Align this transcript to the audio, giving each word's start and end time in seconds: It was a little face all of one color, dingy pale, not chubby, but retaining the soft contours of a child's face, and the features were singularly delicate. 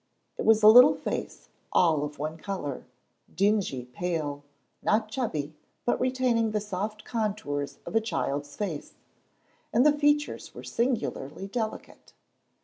It 0.35 0.45
was 0.45 0.63
a 0.63 0.67
little 0.67 0.95
face 0.95 1.47
all 1.71 2.03
of 2.03 2.17
one 2.17 2.35
color, 2.39 2.85
dingy 3.35 3.85
pale, 3.85 4.41
not 4.81 5.09
chubby, 5.11 5.53
but 5.85 6.01
retaining 6.01 6.49
the 6.49 6.59
soft 6.59 7.05
contours 7.05 7.77
of 7.85 7.95
a 7.95 8.01
child's 8.01 8.55
face, 8.55 8.95
and 9.71 9.85
the 9.85 9.93
features 9.93 10.55
were 10.55 10.63
singularly 10.63 11.45
delicate. 11.45 12.13